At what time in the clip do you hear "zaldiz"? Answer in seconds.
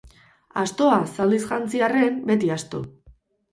1.19-1.43